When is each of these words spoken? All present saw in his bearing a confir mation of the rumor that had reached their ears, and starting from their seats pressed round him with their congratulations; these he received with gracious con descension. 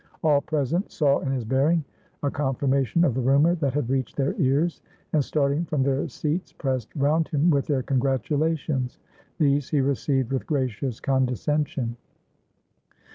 All 0.23 0.41
present 0.41 0.91
saw 0.91 1.19
in 1.19 1.31
his 1.31 1.45
bearing 1.45 1.83
a 2.23 2.31
confir 2.31 2.67
mation 2.67 3.05
of 3.05 3.13
the 3.13 3.21
rumor 3.21 3.53
that 3.53 3.75
had 3.75 3.87
reached 3.87 4.15
their 4.17 4.33
ears, 4.39 4.81
and 5.13 5.23
starting 5.23 5.63
from 5.65 5.83
their 5.83 6.07
seats 6.07 6.51
pressed 6.51 6.89
round 6.95 7.27
him 7.27 7.51
with 7.51 7.67
their 7.67 7.83
congratulations; 7.83 8.97
these 9.37 9.69
he 9.69 9.79
received 9.79 10.31
with 10.33 10.47
gracious 10.47 10.99
con 10.99 11.27
descension. 11.27 11.97